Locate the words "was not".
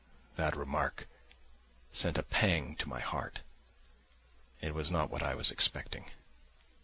4.73-5.11